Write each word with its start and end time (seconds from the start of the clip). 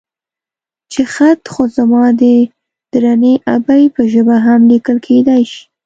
چې 0.91 1.01
خط 1.13 1.41
خو 1.53 1.63
زما 1.77 2.03
د 2.21 2.23
درنې 2.91 3.33
ابۍ 3.55 3.83
په 3.95 4.01
ژبه 4.11 4.35
هم 4.45 4.59
ليکل 4.71 4.97
کېدای 5.07 5.43
شي. 5.51 5.61